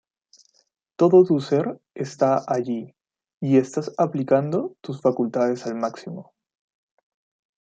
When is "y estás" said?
3.39-3.93